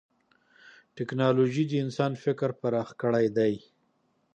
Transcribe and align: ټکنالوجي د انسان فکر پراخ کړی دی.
ټکنالوجي 0.95 1.63
د 1.67 1.73
انسان 1.85 2.11
فکر 2.23 2.49
پراخ 2.61 2.89
کړی 3.01 3.25
دی. 3.37 3.53